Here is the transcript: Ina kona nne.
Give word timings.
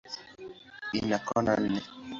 Ina 0.97 1.17
kona 1.27 1.53
nne. 1.61 1.81